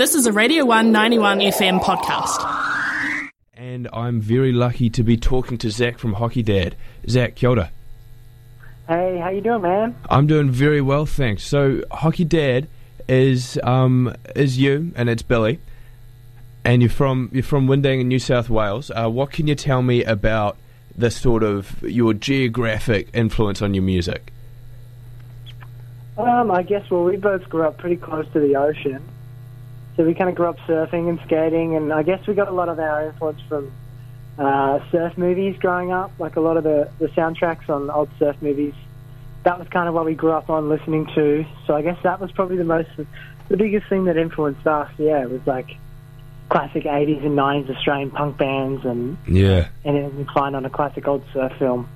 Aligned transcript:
This 0.00 0.14
is 0.14 0.24
a 0.24 0.32
Radio 0.32 0.64
191 0.64 1.40
FM 1.40 1.78
podcast. 1.78 3.30
And 3.52 3.86
I'm 3.92 4.18
very 4.18 4.50
lucky 4.50 4.88
to 4.88 5.02
be 5.02 5.18
talking 5.18 5.58
to 5.58 5.70
Zach 5.70 5.98
from 5.98 6.14
Hockey 6.14 6.42
Dad. 6.42 6.74
Zach, 7.06 7.34
kia 7.34 7.50
ora. 7.50 7.70
Hey, 8.88 9.18
how 9.18 9.28
you 9.28 9.42
doing, 9.42 9.60
man? 9.60 9.94
I'm 10.08 10.26
doing 10.26 10.48
very 10.50 10.80
well, 10.80 11.04
thanks. 11.04 11.44
So, 11.44 11.82
Hockey 11.90 12.24
Dad 12.24 12.66
is 13.08 13.60
um, 13.62 14.14
is 14.34 14.56
you, 14.56 14.90
and 14.96 15.10
it's 15.10 15.20
Billy, 15.20 15.60
and 16.64 16.80
you're 16.80 16.90
from 16.90 17.28
you're 17.30 17.42
from 17.42 17.66
Windang 17.66 18.00
in 18.00 18.08
New 18.08 18.18
South 18.18 18.48
Wales. 18.48 18.90
Uh, 18.90 19.10
what 19.10 19.30
can 19.30 19.48
you 19.48 19.54
tell 19.54 19.82
me 19.82 20.02
about 20.02 20.56
the 20.96 21.10
sort 21.10 21.42
of 21.42 21.82
your 21.82 22.14
geographic 22.14 23.10
influence 23.12 23.60
on 23.60 23.74
your 23.74 23.84
music? 23.84 24.32
Um, 26.16 26.50
I 26.50 26.62
guess 26.62 26.88
well, 26.90 27.04
we 27.04 27.18
both 27.18 27.46
grew 27.50 27.64
up 27.64 27.76
pretty 27.76 27.96
close 27.96 28.24
to 28.32 28.40
the 28.40 28.56
ocean, 28.56 29.06
so 29.96 30.04
we 30.04 30.14
kind 30.14 30.30
of 30.30 30.36
grew 30.36 30.46
up 30.46 30.58
surfing 30.66 31.08
and 31.08 31.20
skating, 31.26 31.76
and 31.76 31.92
I 31.92 32.02
guess 32.02 32.26
we 32.26 32.34
got 32.34 32.48
a 32.48 32.52
lot 32.52 32.68
of 32.68 32.78
our 32.78 33.06
influence 33.08 33.40
from 33.48 33.70
uh, 34.38 34.78
surf 34.90 35.18
movies 35.18 35.56
growing 35.58 35.92
up. 35.92 36.12
Like 36.18 36.36
a 36.36 36.40
lot 36.40 36.56
of 36.56 36.64
the 36.64 36.90
the 36.98 37.08
soundtracks 37.08 37.68
on 37.68 37.90
old 37.90 38.08
surf 38.18 38.36
movies, 38.40 38.74
that 39.44 39.58
was 39.58 39.68
kind 39.68 39.88
of 39.88 39.94
what 39.94 40.04
we 40.04 40.14
grew 40.14 40.32
up 40.32 40.48
on 40.48 40.68
listening 40.68 41.06
to. 41.14 41.44
So 41.66 41.74
I 41.74 41.82
guess 41.82 41.98
that 42.02 42.20
was 42.20 42.32
probably 42.32 42.56
the 42.56 42.64
most, 42.64 42.88
the 43.48 43.56
biggest 43.56 43.88
thing 43.88 44.04
that 44.04 44.16
influenced 44.16 44.66
us. 44.66 44.90
Yeah, 44.98 45.22
it 45.22 45.30
was 45.30 45.46
like 45.46 45.76
classic 46.48 46.82
80s 46.84 47.24
and 47.24 47.38
90s 47.38 47.76
Australian 47.76 48.10
punk 48.10 48.36
bands 48.36 48.84
and 48.84 49.16
Yeah, 49.28 49.68
anything 49.84 50.18
you 50.18 50.26
find 50.34 50.56
on 50.56 50.64
a 50.64 50.70
classic 50.70 51.06
old 51.06 51.22
surf 51.32 51.52
film. 51.58 51.88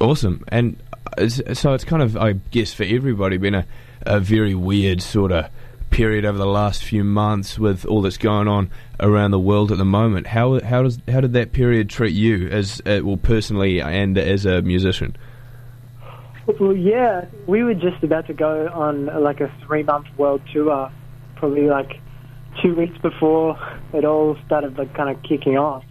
awesome. 0.00 0.44
And 0.48 0.80
uh, 1.18 1.28
so 1.28 1.72
it's 1.74 1.84
kind 1.84 2.02
of, 2.02 2.16
I 2.16 2.32
guess, 2.50 2.72
for 2.72 2.84
everybody, 2.84 3.36
been 3.38 3.54
a, 3.54 3.66
a 4.02 4.20
very 4.20 4.54
weird 4.54 5.02
sort 5.02 5.32
of 5.32 5.46
period 5.92 6.24
over 6.24 6.38
the 6.38 6.46
last 6.46 6.82
few 6.82 7.04
months 7.04 7.58
with 7.58 7.84
all 7.84 8.02
that's 8.02 8.16
going 8.16 8.48
on 8.48 8.70
around 8.98 9.30
the 9.30 9.38
world 9.38 9.70
at 9.70 9.78
the 9.78 9.84
moment. 9.84 10.26
How 10.26 10.60
how 10.60 10.82
does 10.82 10.98
how 11.06 11.20
did 11.20 11.34
that 11.34 11.52
period 11.52 11.88
treat 11.88 12.14
you 12.14 12.48
as 12.48 12.80
uh, 12.84 13.00
well 13.04 13.16
personally 13.16 13.80
and 13.80 14.18
as 14.18 14.44
a 14.44 14.62
musician? 14.62 15.16
Well, 16.58 16.74
yeah, 16.74 17.26
we 17.46 17.62
were 17.62 17.74
just 17.74 18.02
about 18.02 18.26
to 18.26 18.34
go 18.34 18.68
on 18.68 19.06
like 19.22 19.40
a 19.40 19.52
three-month 19.64 20.06
world 20.16 20.40
tour, 20.52 20.90
probably 21.36 21.68
like 21.68 22.00
two 22.60 22.74
weeks 22.74 22.98
before 22.98 23.56
it 23.92 24.04
all 24.04 24.36
started 24.44 24.76
like 24.76 24.92
kind 24.94 25.08
of 25.14 25.22
kicking 25.22 25.56
off. 25.56 25.84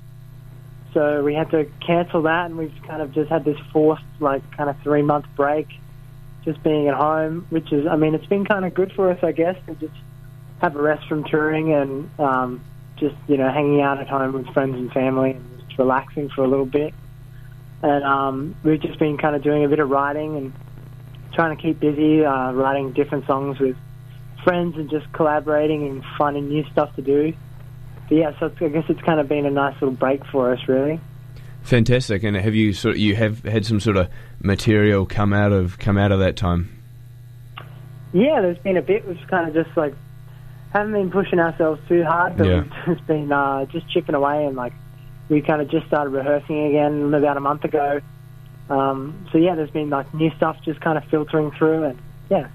So 0.94 1.24
we 1.24 1.34
had 1.34 1.50
to 1.52 1.70
cancel 1.86 2.24
that, 2.24 2.48
and 2.48 2.58
we've 2.58 2.74
kind 2.86 3.02
of 3.02 3.14
just 3.14 3.30
had 3.30 3.46
this 3.46 3.58
forced 3.72 4.04
like 4.20 4.44
kind 4.58 4.70
of 4.70 4.76
three-month 4.84 5.26
break, 5.38 5.68
just 6.44 6.61
being 6.64 6.88
at 6.88 6.95
home. 6.95 7.45
Which 7.50 7.72
is, 7.72 7.86
I 7.88 7.95
mean, 7.95 8.16
it's 8.16 8.25
been 8.25 8.45
kind 8.45 8.66
of 8.66 8.73
good 8.73 8.92
for 8.95 9.11
us, 9.11 9.20
I 9.23 9.31
guess, 9.31 9.56
to 9.67 9.75
just 9.75 9.94
have 10.61 10.75
a 10.75 10.81
rest 10.81 11.08
from 11.08 11.23
touring 11.23 11.73
and 11.73 12.20
um, 12.20 12.64
just 12.97 13.16
you 13.28 13.38
know 13.38 13.50
hanging 13.52 13.81
out 13.81 14.00
at 14.00 14.08
home 14.08 14.34
with 14.34 14.47
friends 14.53 14.75
and 14.75 14.92
family 14.92 15.31
and 15.31 15.59
just 15.59 15.78
relaxing 15.78 16.30
for 16.30 16.44
a 16.44 16.47
little 16.47 16.66
bit 16.66 16.94
and 17.84 18.03
um, 18.03 18.56
we've 18.64 18.81
just 18.81 19.00
been 19.00 19.17
kind 19.17 19.36
of 19.36 19.44
doing 19.44 19.66
a 19.66 19.67
bit 19.67 19.80
of 19.80 19.89
writing 19.89 20.38
and 20.38 20.53
trying 21.34 21.56
to 21.56 21.62
keep 21.62 21.80
busy, 21.80 22.23
uh, 22.23 22.52
writing 22.52 22.94
different 22.94 23.25
songs 23.25 23.59
with 23.59 23.75
friends 24.44 24.75
and 24.78 24.89
just 24.89 25.12
collaborating 25.14 25.88
and 25.88 26.03
finding 26.17 26.47
new 26.50 26.64
stuff 26.72 26.95
to 26.95 27.02
do. 27.02 27.34
But 28.09 28.16
yeah, 28.16 28.39
so 28.39 28.52
I 28.62 28.67
guess 28.69 28.84
it's 28.89 29.02
kind 29.02 29.19
of 29.19 29.28
been 29.28 29.45
a 29.45 29.52
nice 29.52 29.75
little 29.81 29.95
break 29.95 30.25
for 30.28 30.53
us, 30.53 30.59
really. 30.67 31.00
Fantastic. 31.64 32.23
And 32.23 32.36
have 32.36 32.56
you 32.56 32.73
sort 32.73 32.95
of, 32.95 33.02
you 33.02 33.16
have 33.16 33.44
had 33.44 33.66
some 33.66 33.80
sort 33.80 33.98
of 33.98 34.09
material 34.42 35.06
come 35.06 35.31
out 35.34 35.52
of 35.52 35.78
come 35.80 35.98
out 35.98 36.12
of 36.12 36.20
that 36.20 36.36
time? 36.36 36.81
Yeah, 38.14 38.42
there's 38.42 38.58
been 38.58 38.78
a 38.78 38.81
bit. 38.81 39.08
We've 39.08 39.18
kind 39.30 39.48
of 39.48 39.53
just 39.66 39.76
like 39.78 39.94
haven't 40.73 40.94
been 40.94 41.12
pushing 41.12 41.40
ourselves 41.40 41.81
too 41.88 42.03
hard, 42.03 42.38
but 42.38 42.48
Yeah. 42.48 42.62
we've 42.64 42.73
just 42.98 43.08
been 43.08 43.31
uh, 43.31 43.66
just 43.66 43.90
chipping 43.90 44.16
away 44.16 44.45
and 44.45 44.56
like 44.56 44.73
we 45.30 45.42
kind 45.42 45.62
of 45.62 45.70
just 45.70 45.88
started 45.88 46.09
rehearsing 46.12 46.68
again 46.68 47.14
about 47.14 47.38
a 47.38 47.40
month 47.42 47.64
ago. 47.64 48.02
Um, 48.70 49.28
so 49.31 49.38
yeah, 49.38 49.56
there's 49.56 49.72
been 49.72 49.90
like 49.90 50.13
new 50.13 50.31
stuff 50.38 50.57
just 50.66 50.81
kind 50.81 50.97
of 50.97 51.03
filtering 51.06 51.52
through, 51.52 51.84
and 51.84 52.00
yeah, 52.30 52.47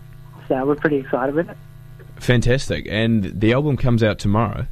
so 0.49 0.65
we're 0.67 0.75
pretty 0.77 0.97
excited 0.97 1.35
with 1.35 1.49
it. 1.49 1.57
Fantastic. 2.17 2.87
And 2.91 3.25
the 3.25 3.53
album 3.53 3.77
comes 3.77 4.03
out 4.03 4.19
tomorrow. 4.19 4.67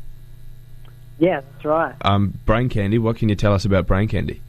Yeah, 1.18 1.40
that's 1.40 1.64
right. 1.64 1.94
Um, 2.02 2.38
Brain 2.44 2.68
Candy. 2.68 2.98
What 2.98 3.16
can 3.16 3.28
you 3.28 3.36
tell 3.36 3.54
us 3.54 3.64
about 3.64 3.86
Brain 3.86 4.08
Candy? 4.08 4.40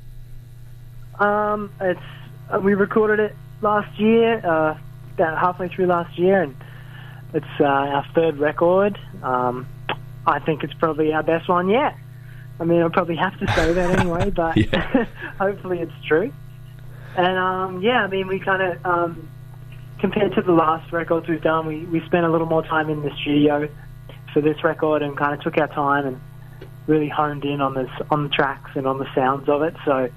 Um, 1.19 1.71
it's 1.79 1.99
uh, 2.51 2.59
we 2.59 2.73
recorded 2.73 3.19
it 3.19 3.35
last 3.61 3.99
year, 3.99 4.45
uh, 4.45 4.77
about 5.13 5.37
halfway 5.39 5.69
through 5.69 5.87
last 5.87 6.17
year, 6.17 6.41
and 6.41 6.55
it's 7.33 7.45
uh, 7.59 7.65
our 7.65 8.05
third 8.13 8.37
record. 8.37 8.97
Um, 9.23 9.67
I 10.25 10.39
think 10.39 10.63
it's 10.63 10.73
probably 10.73 11.13
our 11.13 11.23
best 11.23 11.47
one 11.47 11.69
yet. 11.69 11.95
I 12.59 12.63
mean, 12.63 12.81
I'll 12.81 12.89
probably 12.89 13.17
have 13.17 13.37
to 13.39 13.47
say 13.53 13.73
that 13.73 13.99
anyway, 13.99 14.29
but 14.35 14.57
hopefully 15.39 15.79
it's 15.79 16.05
true. 16.07 16.33
And 17.15 17.37
um, 17.37 17.81
yeah, 17.81 18.03
I 18.03 18.07
mean, 18.07 18.27
we 18.27 18.39
kind 18.39 18.61
of 18.61 18.85
um, 18.85 19.29
compared 19.99 20.33
to 20.35 20.41
the 20.41 20.51
last 20.51 20.91
records 20.91 21.27
we've 21.27 21.41
done, 21.41 21.67
we 21.67 21.85
we 21.85 22.05
spent 22.05 22.25
a 22.25 22.29
little 22.31 22.47
more 22.47 22.63
time 22.63 22.89
in 22.89 23.01
the 23.01 23.11
studio 23.21 23.69
for 24.33 24.41
this 24.41 24.63
record 24.63 25.01
and 25.01 25.17
kind 25.17 25.33
of 25.33 25.41
took 25.41 25.57
our 25.57 25.67
time 25.67 26.07
and 26.07 26.21
really 26.88 27.09
honed 27.09 27.44
in 27.46 27.62
on 27.62 27.73
this 27.73 27.90
on 28.12 28.23
the 28.23 28.29
tracks 28.29 28.72
and 28.75 28.85
on 28.88 28.97
the 29.00 29.07
sounds 29.16 29.50
of 29.50 29.62
it. 29.63 29.75
So 29.85 30.09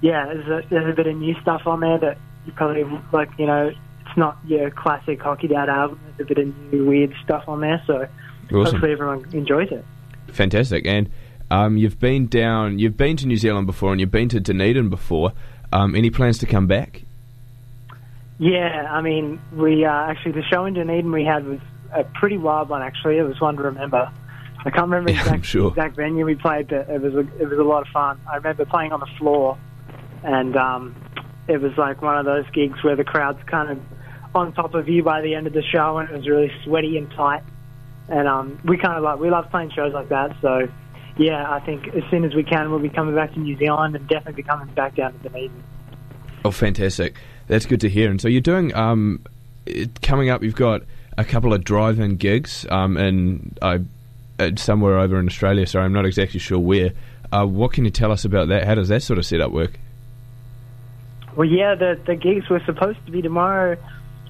yeah, 0.00 0.26
there's 0.26 0.64
a, 0.64 0.68
there's 0.68 0.92
a 0.92 0.96
bit 0.96 1.06
of 1.06 1.16
new 1.16 1.34
stuff 1.40 1.66
on 1.66 1.80
there 1.80 1.98
that 1.98 2.18
you 2.46 2.52
probably 2.52 2.84
like. 3.12 3.30
You 3.38 3.46
know, 3.46 3.68
it's 4.06 4.16
not 4.16 4.36
your 4.46 4.70
classic 4.70 5.20
Hockey 5.20 5.48
Dad 5.48 5.68
album. 5.68 6.00
There's 6.16 6.30
a 6.30 6.34
bit 6.34 6.38
of 6.46 6.56
new 6.72 6.84
weird 6.86 7.14
stuff 7.24 7.44
on 7.48 7.60
there. 7.60 7.82
So 7.86 8.06
Awesome. 8.52 8.64
hopefully 8.64 8.92
everyone 8.92 9.26
enjoys 9.32 9.70
it. 9.72 9.84
Fantastic. 10.28 10.86
And 10.86 11.10
um, 11.50 11.76
you've 11.76 11.98
been 11.98 12.26
down. 12.26 12.78
You've 12.78 12.96
been 12.96 13.16
to 13.18 13.26
New 13.26 13.36
Zealand 13.36 13.66
before, 13.66 13.92
and 13.92 14.00
you've 14.00 14.10
been 14.10 14.28
to 14.30 14.40
Dunedin 14.40 14.90
before. 14.90 15.32
Um, 15.72 15.94
any 15.94 16.10
plans 16.10 16.38
to 16.38 16.46
come 16.46 16.66
back? 16.66 17.02
Yeah, 18.38 18.88
I 18.90 19.00
mean, 19.00 19.40
we 19.52 19.84
uh, 19.84 19.90
actually 19.90 20.32
the 20.32 20.42
show 20.42 20.64
in 20.64 20.74
Dunedin 20.74 21.12
we 21.12 21.24
had 21.24 21.46
was 21.46 21.60
a 21.92 22.04
pretty 22.04 22.36
wild 22.36 22.68
one. 22.68 22.82
Actually, 22.82 23.18
it 23.18 23.22
was 23.22 23.40
one 23.40 23.56
to 23.56 23.62
remember. 23.62 24.10
I 24.64 24.70
can't 24.70 24.84
remember 24.84 25.10
Yeah, 25.12 25.20
exact, 25.20 25.44
sure. 25.44 25.68
exact 25.68 25.96
venue 25.96 26.24
we 26.24 26.34
played, 26.34 26.68
but 26.68 26.88
it 26.88 27.00
was 27.00 27.14
a, 27.14 27.20
it 27.40 27.48
was 27.48 27.58
a 27.58 27.62
lot 27.62 27.82
of 27.86 27.88
fun. 27.92 28.20
I 28.30 28.36
remember 28.36 28.64
playing 28.64 28.92
on 28.92 29.00
the 29.00 29.10
floor, 29.18 29.58
and 30.22 30.56
um, 30.56 30.94
it 31.48 31.60
was 31.60 31.72
like 31.76 32.00
one 32.00 32.16
of 32.16 32.24
those 32.24 32.48
gigs 32.52 32.82
where 32.82 32.96
the 32.96 33.04
crowd's 33.04 33.42
kind 33.46 33.70
of 33.70 33.78
on 34.34 34.52
top 34.52 34.74
of 34.74 34.88
you 34.88 35.02
by 35.02 35.20
the 35.20 35.34
end 35.34 35.46
of 35.46 35.52
the 35.52 35.62
show, 35.62 35.98
and 35.98 36.08
it 36.08 36.16
was 36.16 36.28
really 36.28 36.50
sweaty 36.64 36.96
and 36.96 37.10
tight. 37.12 37.42
And 38.08 38.26
um, 38.28 38.60
we 38.64 38.76
kind 38.76 38.96
of 38.96 39.02
like 39.02 39.18
we 39.18 39.30
love 39.30 39.50
playing 39.50 39.70
shows 39.70 39.92
like 39.94 40.08
that. 40.08 40.36
So, 40.42 40.68
yeah, 41.16 41.50
I 41.50 41.60
think 41.60 41.88
as 41.88 42.02
soon 42.10 42.24
as 42.24 42.34
we 42.34 42.42
can, 42.42 42.70
we'll 42.70 42.80
be 42.80 42.88
coming 42.90 43.14
back 43.14 43.32
to 43.34 43.40
New 43.40 43.56
Zealand 43.58 43.96
and 43.96 44.06
definitely 44.08 44.42
be 44.42 44.48
coming 44.48 44.68
back 44.74 44.96
down 44.96 45.12
to 45.12 45.18
Dunedin. 45.28 45.62
Oh, 46.44 46.50
fantastic. 46.50 47.14
That's 47.46 47.64
good 47.66 47.80
to 47.82 47.88
hear. 47.88 48.10
And 48.10 48.20
so 48.20 48.28
you're 48.28 48.40
doing 48.42 48.74
um, 48.74 49.24
it, 49.66 50.00
coming 50.02 50.28
up. 50.30 50.42
You've 50.42 50.54
got 50.56 50.82
a 51.16 51.24
couple 51.24 51.54
of 51.54 51.64
drive-in 51.64 52.16
gigs, 52.16 52.66
um, 52.70 52.96
and 52.96 53.58
uh, 53.62 53.78
somewhere 54.56 54.98
over 54.98 55.18
in 55.18 55.26
Australia. 55.26 55.66
Sorry, 55.66 55.84
I'm 55.84 55.92
not 55.92 56.06
exactly 56.06 56.40
sure 56.40 56.58
where. 56.58 56.92
Uh, 57.32 57.44
what 57.46 57.72
can 57.72 57.84
you 57.84 57.90
tell 57.90 58.12
us 58.12 58.24
about 58.24 58.48
that? 58.48 58.64
How 58.66 58.74
does 58.74 58.88
that 58.88 59.02
sort 59.02 59.18
of 59.18 59.26
setup 59.26 59.50
work? 59.52 59.78
Well, 61.36 61.48
yeah, 61.48 61.74
the 61.74 61.98
the 62.06 62.14
gigs 62.14 62.48
were 62.48 62.60
supposed 62.64 63.04
to 63.06 63.12
be 63.12 63.20
tomorrow 63.22 63.76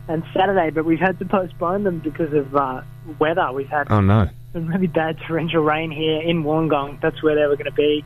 and 0.08 0.22
Saturday, 0.34 0.70
but 0.70 0.84
we've 0.84 1.00
had 1.00 1.18
to 1.18 1.24
postpone 1.26 1.84
them 1.84 1.98
because 1.98 2.32
of 2.32 2.54
uh, 2.56 2.82
weather. 3.18 3.50
We've 3.52 3.68
had 3.68 3.88
Oh 3.90 4.00
no. 4.00 4.28
some 4.52 4.66
really 4.68 4.86
bad 4.86 5.18
torrential 5.26 5.62
rain 5.62 5.90
here 5.90 6.22
in 6.22 6.44
Wollongong. 6.44 7.00
That's 7.02 7.22
where 7.22 7.34
they 7.34 7.46
were 7.46 7.56
going 7.56 7.66
to 7.66 7.72
be, 7.72 8.04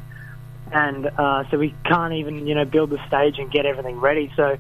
and 0.73 1.07
uh, 1.07 1.45
so 1.51 1.59
we 1.59 1.75
can't 1.85 2.15
even 2.15 2.47
you 2.47 2.55
know 2.57 2.65
build 2.65 2.91
the 2.91 2.99
stage 3.07 3.39
and 3.39 3.51
get 3.53 3.67
everything 3.67 4.01
ready. 4.01 4.33
So 4.37 4.57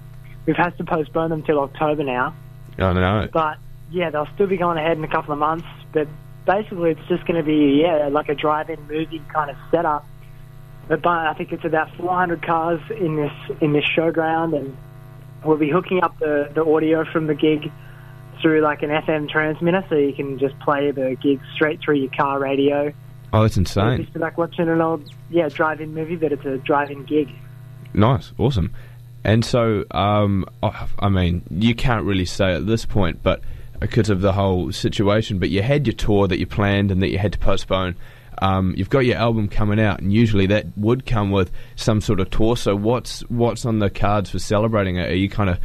we've 0.46 0.56
had 0.56 0.76
to 0.78 0.84
postpone 0.84 1.30
them 1.30 1.42
till 1.42 1.58
October 1.58 2.04
now. 2.04 2.34
Oh 2.78 2.92
no. 2.92 3.28
But 3.32 3.58
yeah, 3.90 4.10
they'll 4.10 4.28
still 4.34 4.46
be 4.46 4.56
going 4.56 4.78
ahead 4.78 4.98
in 4.98 5.02
a 5.02 5.08
couple 5.08 5.32
of 5.32 5.38
months. 5.40 5.66
But 5.92 6.06
basically, 6.48 6.90
it's 6.90 7.06
just 7.08 7.24
going 7.26 7.36
to 7.36 7.44
be 7.44 7.80
yeah 7.84 8.08
like 8.08 8.28
a 8.28 8.34
drive-in 8.34 8.80
movie 8.88 9.22
kind 9.32 9.50
of 9.50 9.56
setup. 9.70 10.04
But 10.88 11.02
by, 11.02 11.28
I 11.28 11.34
think 11.34 11.52
it's 11.52 11.64
about 11.66 11.94
400 11.96 12.44
cars 12.44 12.80
in 12.98 13.16
this 13.16 13.32
in 13.60 13.72
this 13.74 13.84
showground, 13.96 14.56
and 14.56 14.76
we'll 15.44 15.58
be 15.58 15.70
hooking 15.70 16.02
up 16.02 16.18
the 16.18 16.50
the 16.54 16.64
audio 16.64 17.04
from 17.12 17.26
the 17.28 17.34
gig 17.34 17.70
through 18.40 18.62
like 18.62 18.82
an 18.82 18.90
FM 18.90 19.28
transmitter, 19.28 19.84
so 19.88 19.96
you 19.96 20.12
can 20.14 20.38
just 20.38 20.58
play 20.60 20.90
the 20.90 21.16
gig 21.22 21.40
straight 21.54 21.80
through 21.80 21.96
your 21.96 22.10
car 22.16 22.38
radio. 22.38 22.92
Oh, 23.32 23.42
that's 23.42 23.58
It's 23.58 23.76
insane. 23.76 24.04
just 24.06 24.16
like 24.16 24.38
watching 24.38 24.68
an 24.68 24.80
old 24.80 25.12
yeah 25.30 25.48
drive-in 25.48 25.92
movie, 25.92 26.16
but 26.16 26.32
it's 26.32 26.44
a 26.46 26.56
drive-in 26.58 27.04
gig. 27.04 27.28
Nice, 27.94 28.32
awesome. 28.38 28.72
And 29.24 29.44
so, 29.44 29.84
um, 29.90 30.46
I 30.62 31.08
mean, 31.10 31.42
you 31.50 31.74
can't 31.74 32.04
really 32.06 32.24
say 32.24 32.54
at 32.54 32.66
this 32.66 32.86
point, 32.86 33.22
but 33.22 33.42
because 33.80 34.10
of 34.10 34.20
the 34.20 34.32
whole 34.32 34.72
situation, 34.72 35.38
but 35.38 35.50
you 35.50 35.62
had 35.62 35.86
your 35.86 35.94
tour 35.94 36.28
that 36.28 36.38
you 36.38 36.46
planned 36.46 36.90
and 36.90 37.02
that 37.02 37.10
you 37.10 37.18
had 37.18 37.32
to 37.32 37.38
postpone. 37.38 37.96
Um, 38.40 38.74
you've 38.76 38.90
got 38.90 39.00
your 39.00 39.16
album 39.16 39.48
coming 39.48 39.80
out, 39.80 40.00
and 40.00 40.12
usually 40.12 40.46
that 40.46 40.66
would 40.76 41.06
come 41.06 41.30
with 41.30 41.50
some 41.76 42.00
sort 42.00 42.20
of 42.20 42.30
tour. 42.30 42.56
So, 42.56 42.76
what's 42.76 43.20
what's 43.28 43.64
on 43.64 43.80
the 43.80 43.90
cards 43.90 44.30
for 44.30 44.38
celebrating 44.38 44.96
it? 44.96 45.10
Are 45.10 45.16
you 45.16 45.28
kind 45.28 45.50
of 45.50 45.58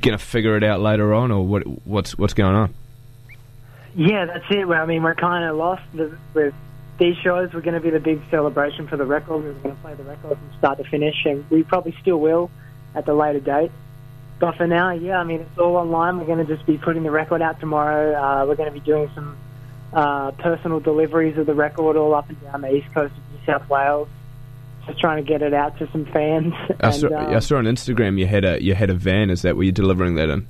going 0.00 0.16
to 0.16 0.22
figure 0.22 0.56
it 0.56 0.64
out 0.64 0.80
later 0.80 1.14
on, 1.14 1.30
or 1.30 1.46
what? 1.46 1.62
What's 1.86 2.18
what's 2.18 2.34
going 2.34 2.54
on? 2.54 2.74
Yeah, 3.94 4.26
that's 4.26 4.44
it. 4.50 4.68
Well, 4.68 4.82
I 4.82 4.86
mean, 4.86 5.02
we're 5.02 5.14
kind 5.14 5.44
of 5.44 5.56
lost 5.56 5.82
with 5.94 6.54
these 6.98 7.16
shows. 7.16 7.52
We're 7.54 7.62
going 7.62 7.74
to 7.74 7.80
be 7.80 7.90
the 7.90 8.00
big 8.00 8.20
celebration 8.30 8.86
for 8.86 8.96
the 8.96 9.06
record. 9.06 9.44
We're 9.44 9.52
going 9.54 9.74
to 9.74 9.82
play 9.82 9.94
the 9.94 10.04
record 10.04 10.36
from 10.36 10.58
start 10.58 10.78
to 10.78 10.84
finish, 10.84 11.24
and 11.24 11.48
we 11.50 11.62
probably 11.62 11.96
still 12.00 12.18
will 12.18 12.50
at 12.94 13.06
the 13.06 13.14
later 13.14 13.40
date. 13.40 13.70
But 14.40 14.56
for 14.56 14.66
now, 14.66 14.92
yeah, 14.92 15.18
I 15.18 15.24
mean, 15.24 15.40
it's 15.40 15.58
all 15.58 15.76
online. 15.76 16.18
We're 16.18 16.26
going 16.26 16.44
to 16.46 16.54
just 16.54 16.66
be 16.66 16.78
putting 16.78 17.02
the 17.02 17.10
record 17.10 17.42
out 17.42 17.58
tomorrow. 17.60 18.14
Uh, 18.14 18.46
we're 18.46 18.54
going 18.54 18.72
to 18.72 18.78
be 18.78 18.84
doing 18.84 19.10
some 19.14 19.36
uh, 19.92 20.30
personal 20.32 20.80
deliveries 20.80 21.36
of 21.38 21.46
the 21.46 21.54
record 21.54 21.96
all 21.96 22.14
up 22.14 22.28
and 22.28 22.40
down 22.42 22.60
the 22.60 22.72
east 22.72 22.92
coast 22.94 23.12
of 23.16 23.32
New 23.32 23.44
South 23.46 23.68
Wales. 23.68 24.08
Just 24.86 25.00
trying 25.00 25.22
to 25.22 25.28
get 25.28 25.42
it 25.42 25.52
out 25.52 25.76
to 25.78 25.90
some 25.90 26.06
fans. 26.06 26.54
I, 26.80 26.88
and, 26.88 26.94
saw, 26.94 27.06
um, 27.08 27.34
I 27.34 27.38
saw 27.40 27.56
on 27.56 27.64
Instagram 27.64 28.18
you 28.18 28.26
had 28.26 28.44
a 28.44 28.62
you 28.62 28.74
had 28.74 28.90
a 28.90 28.94
van. 28.94 29.28
Is 29.28 29.42
that 29.42 29.56
where 29.56 29.64
you're 29.64 29.72
delivering 29.72 30.14
that 30.14 30.30
in? 30.30 30.46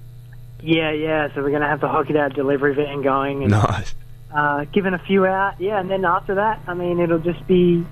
Yeah, 0.63 0.93
yeah. 0.93 1.29
So 1.35 1.43
we're 1.43 1.51
going 1.51 1.63
to 1.63 1.69
have 1.69 1.81
the 1.81 1.89
Hockey 1.89 2.13
Dad 2.13 2.35
delivery 2.35 2.75
van 2.75 3.03
going 3.03 3.43
and 3.43 3.51
Nice. 3.53 3.95
uh, 4.33 4.65
giving 4.73 4.93
a 4.95 4.99
few 4.99 5.25
out. 5.25 5.61
Yeah, 5.61 5.81
and 5.81 5.91
then 5.91 6.05
after 6.05 6.37
that, 6.37 6.61
I 6.67 6.75
mean, 6.75 7.01
it'll 7.01 7.21
just 7.21 7.47
be 7.47 7.87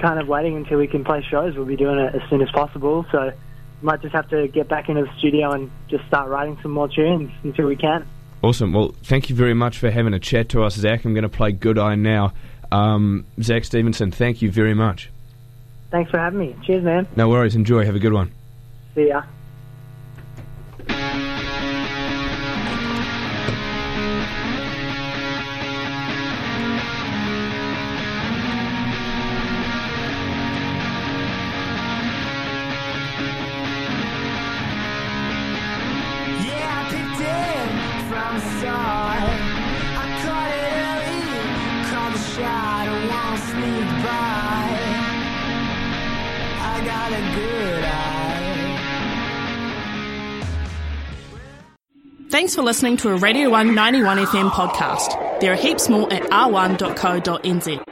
kind 0.00 0.20
of 0.20 0.28
waiting 0.28 0.56
until 0.56 0.78
we 0.78 0.86
can 0.86 1.04
play 1.04 1.22
shows. 1.28 1.56
We'll 1.56 1.66
be 1.66 1.76
doing 1.76 1.98
it 1.98 2.14
as 2.14 2.22
soon 2.30 2.40
as 2.40 2.50
possible. 2.50 3.04
So 3.10 3.32
might 3.82 4.02
just 4.02 4.14
have 4.14 4.28
to 4.30 4.48
get 4.48 4.68
back 4.68 4.88
into 4.88 5.02
the 5.02 5.18
studio 5.18 5.52
and 5.52 5.70
just 5.88 6.06
start 6.06 6.28
writing 6.28 6.58
some 6.62 6.72
more 6.72 6.88
tunes 6.88 7.30
until 7.42 7.66
we 7.66 7.76
can. 7.76 8.06
Awesome. 8.42 8.72
Well, 8.72 8.94
thank 9.02 9.28
you 9.28 9.36
very 9.36 9.54
much 9.54 9.78
for 9.78 9.90
having 9.90 10.14
a 10.14 10.18
chat 10.18 10.48
to 10.50 10.62
us, 10.62 10.74
Zach. 10.74 11.04
I'm 11.04 11.12
going 11.12 11.22
to 11.22 11.28
play 11.28 11.52
Good 11.52 11.78
Eye 11.78 11.94
now. 11.94 12.32
Um, 12.72 13.26
Zach 13.42 13.64
Stephenson, 13.64 14.10
thank 14.10 14.40
you 14.42 14.50
very 14.50 14.74
much. 14.74 15.10
Thanks 15.90 16.10
for 16.10 16.18
having 16.18 16.38
me. 16.38 16.56
Cheers, 16.64 16.84
man. 16.84 17.06
No 17.16 17.28
worries. 17.28 17.56
Enjoy. 17.56 17.84
Have 17.84 17.96
a 17.96 18.00
good 18.00 18.12
one. 18.12 18.32
See 18.94 19.08
ya. 19.08 19.22
The 38.34 38.40
start. 38.58 39.22
I 40.00 40.06
it 40.52 40.72
early, 40.88 41.20
the 41.90 42.22
won't 43.10 43.40
sneak 43.50 43.88
by. 44.04 44.62
I 46.62 46.76
got 46.84 47.10
a 47.12 47.22
good 47.38 47.84
eye. 47.84 48.20
Thanks 52.30 52.54
for 52.54 52.62
listening 52.62 52.96
to 52.98 53.10
a 53.10 53.16
Radio 53.16 53.50
191 53.50 54.18
FM 54.18 54.50
podcast. 54.50 55.40
There 55.40 55.52
are 55.52 55.56
heaps 55.56 55.88
more 55.88 56.12
at 56.12 56.22
r1.co.nz. 56.22 57.89